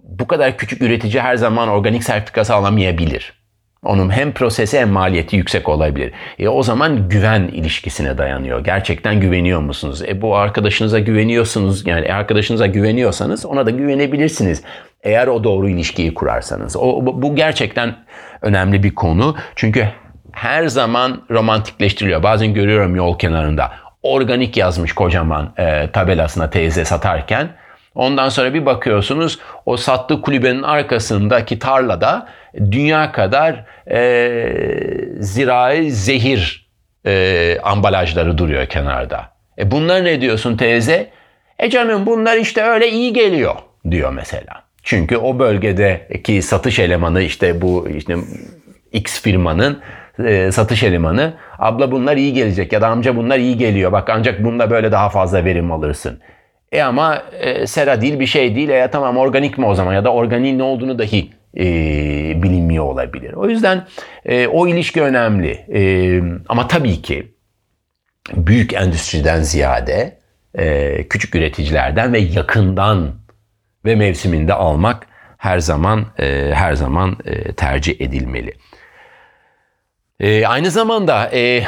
[0.04, 3.38] Bu kadar küçük üretici her zaman organik sertifikası alamayabilir.
[3.84, 6.12] Onun hem prosesi hem maliyeti yüksek olabilir.
[6.38, 8.64] E o zaman güven ilişkisine dayanıyor.
[8.64, 10.02] Gerçekten güveniyor musunuz?
[10.08, 11.86] E bu arkadaşınıza güveniyorsunuz.
[11.86, 14.62] Yani arkadaşınıza güveniyorsanız ona da güvenebilirsiniz.
[15.02, 16.76] Eğer o doğru ilişkiyi kurarsanız.
[16.76, 17.96] O, bu gerçekten
[18.42, 19.36] önemli bir konu.
[19.56, 19.88] Çünkü
[20.32, 22.22] her zaman romantikleştiriliyor.
[22.22, 23.72] Bazen görüyorum yol kenarında.
[24.02, 27.48] Organik yazmış kocaman e, tabelasına teyze satarken
[27.94, 32.28] Ondan sonra bir bakıyorsunuz o sattığı kulübenin arkasındaki tarlada
[32.70, 34.52] dünya kadar e,
[35.20, 36.68] zirai zehir
[37.06, 39.30] e, ambalajları duruyor kenarda.
[39.58, 41.10] E bunlar ne diyorsun teyze?
[41.58, 43.54] E canım bunlar işte öyle iyi geliyor
[43.90, 44.62] diyor mesela.
[44.82, 48.16] Çünkü o bölgedeki satış elemanı işte bu işte
[48.92, 49.80] X firmanın
[50.24, 54.44] e, satış elemanı abla bunlar iyi gelecek ya da amca bunlar iyi geliyor bak ancak
[54.44, 56.20] bununla böyle daha fazla verim alırsın.
[56.72, 58.68] E ama e, sera değil bir şey değil.
[58.68, 61.62] E tamam organik mi o zaman ya da organiğin ne olduğunu dahi e,
[62.42, 63.32] bilinmiyor olabilir.
[63.32, 63.86] O yüzden
[64.24, 65.50] e, o ilişki önemli.
[65.50, 65.80] E,
[66.48, 67.32] ama tabii ki
[68.34, 70.18] büyük endüstriden ziyade
[70.54, 73.14] e, küçük üreticilerden ve yakından
[73.84, 75.06] ve mevsiminde almak
[75.38, 78.54] her zaman e, her zaman e, tercih edilmeli.
[80.20, 81.64] E, aynı zamanda e,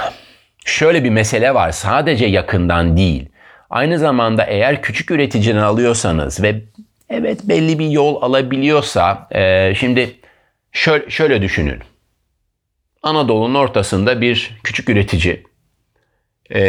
[0.65, 1.71] şöyle bir mesele var.
[1.71, 3.29] Sadece yakından değil.
[3.71, 6.63] Aynı zamanda eğer küçük üreticiden alıyorsanız ve
[7.09, 10.17] evet belli bir yol alabiliyorsa e, şimdi
[10.73, 11.79] şöyle, şöyle düşünün.
[13.03, 15.43] Anadolu'nun ortasında bir küçük üretici
[16.55, 16.63] e,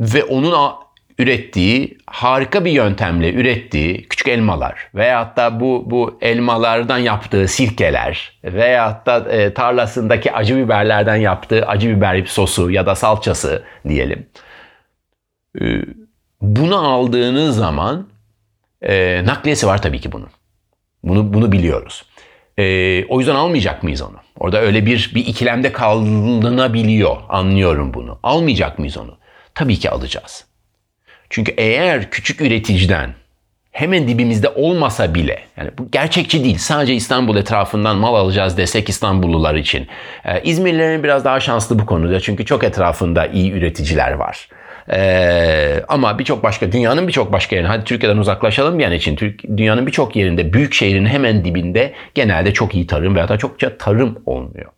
[0.00, 0.54] ve onun
[1.18, 9.06] ürettiği harika bir yöntemle ürettiği küçük elmalar veyahut da bu bu elmalardan yaptığı sirkeler veyahut
[9.06, 14.26] da e, tarlasındaki acı biberlerden yaptığı acı biber sosu ya da salçası diyelim.
[15.60, 15.82] E,
[16.40, 18.08] bunu aldığınız zaman
[18.82, 20.28] e, nakliyesi var tabii ki bunun.
[21.04, 22.04] Bunu bunu biliyoruz.
[22.58, 22.64] E,
[23.04, 24.16] o yüzden almayacak mıyız onu?
[24.38, 27.16] Orada öyle bir bir ikilemde kalınabiliyor.
[27.28, 28.18] Anlıyorum bunu.
[28.22, 29.18] Almayacak mıyız onu?
[29.54, 30.44] Tabii ki alacağız.
[31.30, 33.14] Çünkü eğer küçük üreticiden
[33.74, 36.58] hemen dibimizde olmasa bile yani bu gerçekçi değil.
[36.58, 39.88] Sadece İstanbul etrafından mal alacağız desek İstanbullular için.
[40.24, 44.48] Ee, İzmirlilerin biraz daha şanslı bu konuda çünkü çok etrafında iyi üreticiler var.
[44.90, 49.42] Ee, ama birçok başka dünyanın birçok başka yerinde hadi Türkiye'den uzaklaşalım bir an için Türk,
[49.42, 54.18] dünyanın birçok yerinde büyük şehrin hemen dibinde genelde çok iyi tarım veya da çokça tarım
[54.26, 54.70] olmuyor.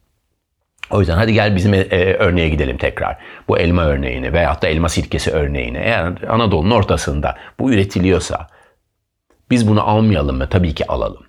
[0.90, 3.16] O yüzden hadi gel bizim e, örneğe gidelim tekrar.
[3.48, 5.78] Bu elma örneğine veyahut da elma sirkesi örneğine.
[5.78, 8.46] Eğer Anadolu'nun ortasında bu üretiliyorsa
[9.50, 10.48] biz bunu almayalım mı?
[10.48, 11.26] Tabii ki alalım.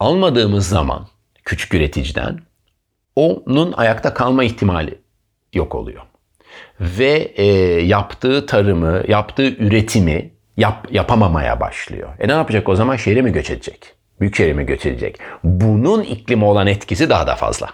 [0.00, 1.08] Almadığımız zaman
[1.44, 2.38] küçük üreticiden
[3.16, 4.98] onun ayakta kalma ihtimali
[5.52, 6.02] yok oluyor.
[6.80, 7.44] Ve e,
[7.82, 12.08] yaptığı tarımı, yaptığı üretimi yap, yapamamaya başlıyor.
[12.18, 12.96] E ne yapacak o zaman?
[12.96, 13.94] Şehre mi göç edecek?
[14.20, 15.18] Büyük şehre mi göç edecek?
[15.44, 17.68] Bunun iklime olan etkisi daha da fazla.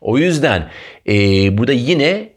[0.00, 0.70] O yüzden
[1.08, 1.12] e,
[1.58, 2.32] burada yine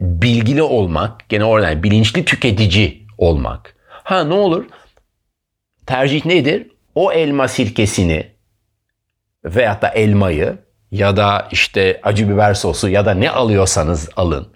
[0.00, 3.74] bilgili olmak, gene oradan bilinçli tüketici olmak.
[3.88, 4.64] Ha ne olur?
[5.86, 6.66] Tercih nedir?
[6.94, 8.26] O elma sirkesini
[9.44, 10.58] veyahut da elmayı
[10.90, 14.48] ya da işte acı biber sosu ya da ne alıyorsanız alın.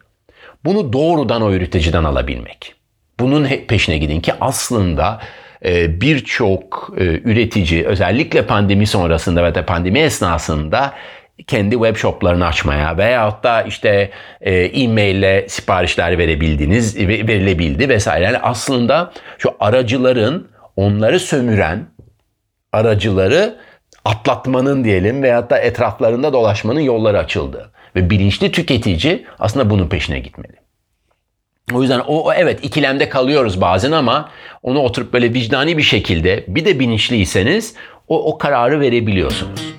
[0.65, 2.75] Bunu doğrudan o üreticiden alabilmek.
[3.21, 5.21] Bunun peşine gidin ki aslında
[5.65, 10.95] e, birçok e, üretici özellikle pandemi sonrasında ve de pandemi esnasında
[11.47, 18.25] kendi web shoplarını açmaya veyahut da işte e, e-maille siparişler verebildiniz, verilebildi vesaire.
[18.25, 21.87] Yani aslında şu aracıların onları sömüren
[22.73, 23.57] aracıları
[24.05, 27.71] atlatmanın diyelim veyahut da etraflarında dolaşmanın yolları açıldı.
[27.97, 30.65] Ve bilinçli tüketici aslında bunun peşine gitmeli.
[31.73, 34.31] O yüzden o, evet ikilemde kalıyoruz bazen ama
[34.63, 37.75] onu oturup böyle vicdani bir şekilde bir de bilinçliyseniz
[38.09, 39.75] o, o kararı verebiliyorsunuz.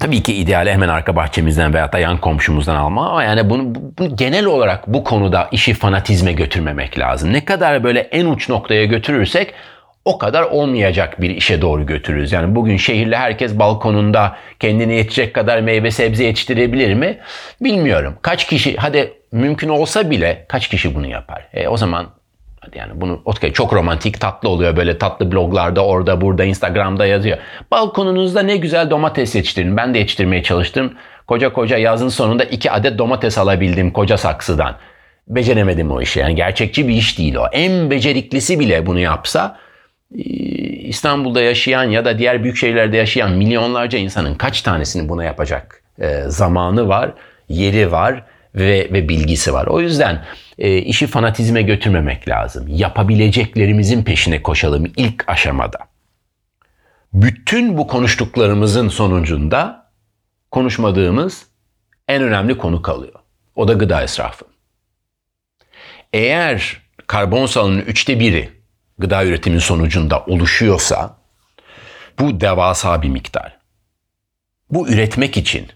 [0.00, 4.16] Tabii ki ideali hemen arka bahçemizden veya da yan komşumuzdan alma ama yani bunu, bunu
[4.16, 7.32] genel olarak bu konuda işi fanatizme götürmemek lazım.
[7.32, 9.54] Ne kadar böyle en uç noktaya götürürsek
[10.04, 12.32] o kadar olmayacak bir işe doğru götürürüz.
[12.32, 17.18] Yani bugün şehirli herkes balkonunda kendine yetecek kadar meyve sebze yetiştirebilir mi?
[17.60, 18.14] Bilmiyorum.
[18.22, 21.48] Kaç kişi hadi mümkün olsa bile kaç kişi bunu yapar?
[21.54, 22.06] E, o zaman
[22.74, 27.38] yani bunu okay, çok romantik tatlı oluyor böyle tatlı bloglarda orada burada Instagram'da yazıyor.
[27.70, 29.76] Balkonunuzda ne güzel domates yetiştirin.
[29.76, 30.94] Ben de yetiştirmeye çalıştım.
[31.26, 34.76] Koca koca yazın sonunda iki adet domates alabildim koca saksıdan.
[35.28, 36.20] Beceremedim o işi.
[36.20, 37.46] Yani gerçekçi bir iş değil o.
[37.52, 39.58] En beceriklisi bile bunu yapsa
[40.84, 45.82] İstanbul'da yaşayan ya da diğer büyük şehirlerde yaşayan milyonlarca insanın kaç tanesinin buna yapacak
[46.26, 47.14] zamanı var,
[47.48, 49.66] yeri var ve, ve bilgisi var.
[49.66, 50.24] O yüzden
[50.58, 52.64] e, işi fanatizme götürmemek lazım.
[52.68, 55.78] Yapabileceklerimizin peşine koşalım ilk aşamada.
[57.12, 59.90] Bütün bu konuştuklarımızın sonucunda
[60.50, 61.46] konuşmadığımız
[62.08, 63.14] en önemli konu kalıyor.
[63.56, 64.44] O da gıda israfı.
[66.12, 68.48] Eğer karbon salının üçte biri
[69.02, 71.16] gıda üretimin sonucunda oluşuyorsa
[72.18, 73.58] bu devasa bir miktar.
[74.70, 75.68] Bu üretmek için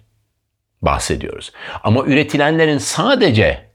[0.83, 1.53] bahsediyoruz.
[1.83, 3.71] Ama üretilenlerin sadece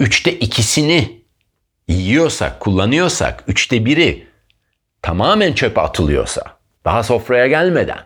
[0.00, 1.22] üçte ikisini
[1.88, 4.26] yiyorsak, kullanıyorsak, üçte biri
[5.02, 6.42] tamamen çöpe atılıyorsa,
[6.84, 7.98] daha sofraya gelmeden,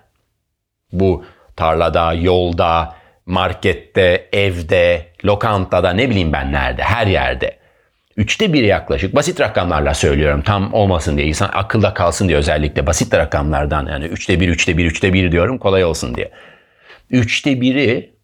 [0.93, 1.25] bu
[1.57, 7.62] tarlada, yolda, markette, evde, lokantada, ne bileyim ben nerede, her yerde.
[8.17, 13.15] Üçte bir yaklaşık basit rakamlarla söylüyorum tam olmasın diye insan akılda kalsın diye özellikle basit
[13.15, 16.31] rakamlardan yani üçte bir, üçte bir, üçte bir diyorum kolay olsun diye.
[17.11, 18.15] Üçte biri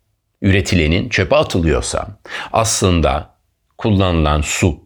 [0.42, 2.09] üretilenin çöpe atılıyorsa
[2.53, 3.35] aslında
[3.79, 4.81] kullanılan su,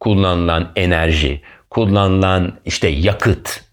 [0.00, 3.64] kullanılan enerji, kullanılan işte yakıt,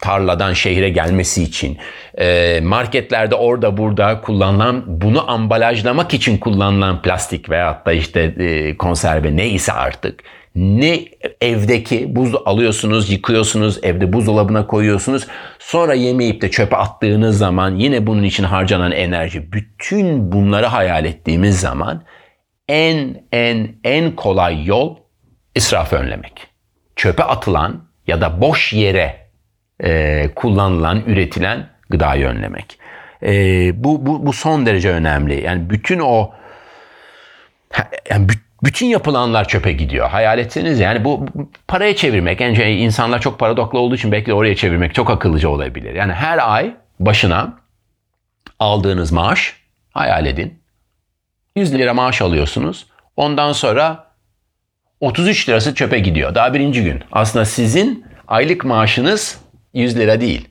[0.00, 1.78] tarladan şehre gelmesi için,
[2.18, 9.36] e, marketlerde orada burada kullanılan, bunu ambalajlamak için kullanılan plastik veyahut da işte e, konserve
[9.36, 10.24] neyse artık
[10.54, 11.04] ne
[11.40, 15.26] evdeki buz alıyorsunuz, yıkıyorsunuz, evde buzdolabına koyuyorsunuz.
[15.58, 19.52] Sonra yemeyip de çöpe attığınız zaman yine bunun için harcanan enerji.
[19.52, 22.04] Bütün bunları hayal ettiğimiz zaman
[22.68, 24.96] en en en kolay yol
[25.54, 26.46] israfı önlemek.
[26.96, 29.29] Çöpe atılan ya da boş yere
[29.82, 32.78] e, kullanılan, üretilen gıdayı önlemek.
[33.22, 33.32] E,
[33.84, 35.44] bu, bu, bu son derece önemli.
[35.44, 36.32] Yani bütün o
[38.10, 38.26] yani
[38.62, 40.10] bütün yapılanlar çöpe gidiyor.
[40.10, 41.26] Hayal etseniz yani bu
[41.68, 42.40] paraya çevirmek.
[42.40, 45.94] Yani insanlar çok paradoklu olduğu için belki oraya çevirmek çok akıllıca olabilir.
[45.94, 47.58] Yani her ay başına
[48.58, 49.56] aldığınız maaş
[49.90, 50.60] hayal edin.
[51.56, 52.86] 100 lira maaş alıyorsunuz.
[53.16, 54.10] Ondan sonra
[55.00, 56.34] 33 lirası çöpe gidiyor.
[56.34, 57.02] Daha birinci gün.
[57.12, 59.40] Aslında sizin aylık maaşınız
[59.74, 60.48] 100 lira değil.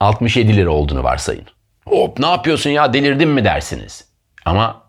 [0.00, 1.46] 67 lira olduğunu varsayın.
[1.86, 4.08] Hop ne yapıyorsun ya delirdin mi dersiniz.
[4.44, 4.82] Ama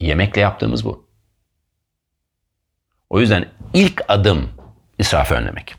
[0.00, 1.06] yemekle yaptığımız bu.
[3.10, 4.48] O yüzden ilk adım
[4.98, 5.74] israfı önlemek.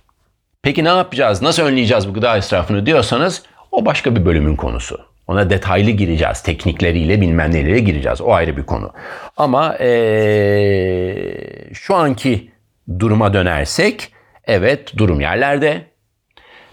[0.62, 1.42] Peki ne yapacağız?
[1.42, 5.00] Nasıl önleyeceğiz bu gıda israfını diyorsanız o başka bir bölümün konusu.
[5.28, 6.42] Ona detaylı gireceğiz.
[6.42, 8.22] Teknikleriyle bilmem nelere gireceğiz.
[8.22, 8.94] O ayrı bir konu.
[9.38, 11.34] Ama ee,
[11.74, 12.52] şu anki
[13.00, 14.12] duruma dönersek
[14.44, 15.87] evet durum yerlerde.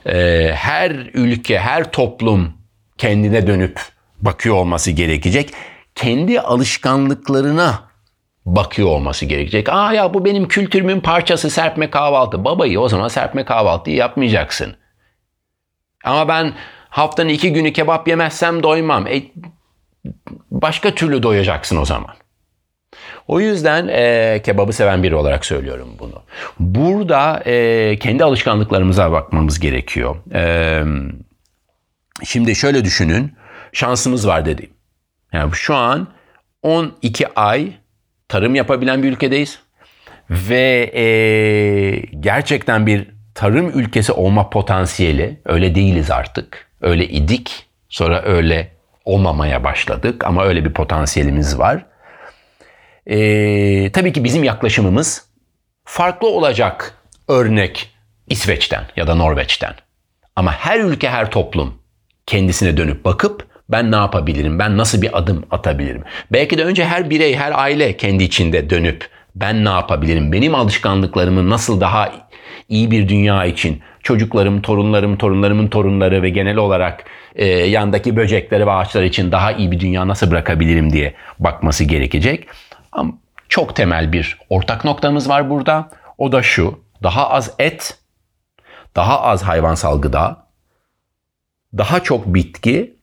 [0.06, 2.52] E, her ülke, her toplum
[2.98, 3.80] kendine dönüp
[4.20, 5.50] bakıyor olması gerekecek.
[5.94, 7.82] Kendi alışkanlıklarına
[8.46, 9.68] bakıyor olması gerekecek.
[9.68, 12.44] Aa ya bu benim kültürümün parçası serpme kahvaltı.
[12.44, 14.76] Babayı o zaman serpme kahvaltıyı yapmayacaksın.
[16.04, 16.52] Ama ben
[16.88, 19.06] haftanın iki günü kebap yemezsem doymam.
[19.06, 19.22] E,
[20.50, 22.14] başka türlü doyacaksın o zaman.
[23.28, 26.22] O yüzden e, kebabı seven biri olarak söylüyorum bunu.
[26.58, 30.16] Burada e, kendi alışkanlıklarımıza bakmamız gerekiyor.
[30.34, 30.82] E,
[32.24, 33.32] şimdi şöyle düşünün.
[33.72, 34.70] Şansımız var dedim.
[35.32, 36.08] Yani şu an
[36.62, 37.72] 12 ay
[38.28, 39.58] tarım yapabilen bir ülkedeyiz.
[40.30, 41.04] Ve e,
[42.20, 46.70] gerçekten bir tarım ülkesi olma potansiyeli öyle değiliz artık.
[46.80, 47.66] Öyle idik.
[47.88, 48.70] Sonra öyle
[49.04, 51.86] olmamaya başladık ama öyle bir potansiyelimiz var.
[53.06, 55.26] E, tabii ki bizim yaklaşımımız
[55.84, 56.94] farklı olacak
[57.28, 57.90] örnek
[58.28, 59.74] İsveç'ten ya da Norveç'ten.
[60.36, 61.74] Ama her ülke, her toplum
[62.26, 64.58] kendisine dönüp bakıp ben ne yapabilirim?
[64.58, 66.02] Ben nasıl bir adım atabilirim?
[66.32, 70.32] Belki de önce her birey, her aile kendi içinde dönüp ben ne yapabilirim?
[70.32, 72.12] Benim alışkanlıklarımı nasıl daha
[72.68, 78.70] iyi bir dünya için çocuklarım, torunlarım, torunlarımın torunları ve genel olarak e, yandaki böcekleri ve
[78.70, 82.46] ağaçlar için daha iyi bir dünya nasıl bırakabilirim diye bakması gerekecek.
[82.94, 83.12] Ama
[83.48, 85.90] çok temel bir ortak noktamız var burada.
[86.18, 86.84] O da şu.
[87.02, 87.98] Daha az et,
[88.96, 90.46] daha az hayvansal gıda,
[91.76, 92.98] daha çok bitki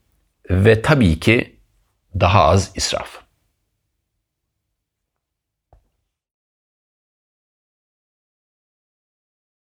[0.50, 1.60] ve tabii ki
[2.20, 3.21] daha az israf.